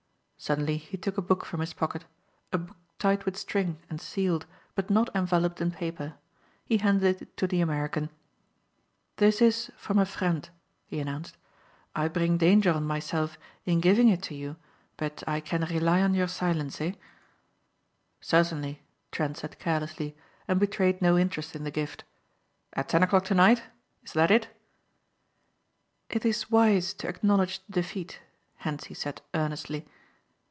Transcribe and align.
Suddenly 0.43 0.77
he 0.77 0.97
took 0.97 1.19
a 1.19 1.21
book 1.21 1.45
from 1.45 1.59
his 1.59 1.71
pocket, 1.75 2.05
a 2.51 2.57
book 2.57 2.75
tied 2.97 3.25
with 3.25 3.37
string 3.37 3.77
and 3.91 4.01
sealed 4.01 4.47
but 4.73 4.89
not 4.89 5.15
enveloped 5.15 5.61
in 5.61 5.69
paper. 5.69 6.15
He 6.65 6.79
handed 6.79 7.21
it 7.21 7.37
to 7.37 7.45
the 7.45 7.61
American. 7.61 8.09
"This 9.17 9.39
is 9.39 9.71
from 9.77 9.99
a 9.99 10.03
friend," 10.07 10.49
he 10.87 10.99
announced. 10.99 11.37
"I 11.95 12.07
bring 12.07 12.39
danger 12.39 12.71
on 12.71 12.85
myself 12.85 13.37
in 13.65 13.81
giving 13.81 14.09
it 14.09 14.23
to 14.23 14.33
you 14.33 14.55
but 14.97 15.23
I 15.27 15.41
can 15.41 15.63
rely 15.65 16.01
on 16.01 16.15
your 16.15 16.27
silence, 16.27 16.81
eh?" 16.81 16.93
"Certainly," 18.19 18.81
Trent 19.11 19.37
said 19.37 19.59
carelessly 19.59 20.17
and 20.47 20.59
betrayed 20.59 21.03
no 21.03 21.19
interest 21.19 21.55
in 21.55 21.65
the 21.65 21.69
gift. 21.71 22.03
"At 22.73 22.89
ten 22.89 23.03
o'clock 23.03 23.25
tonight? 23.25 23.61
Is 24.03 24.13
that 24.13 24.31
it?" 24.31 24.47
"It 26.09 26.25
is 26.25 26.49
wise 26.49 26.95
to 26.95 27.07
acknowledge 27.07 27.59
defeat," 27.69 28.21
Hentzi 28.63 28.95
said 28.95 29.21
earnestly. 29.35 29.87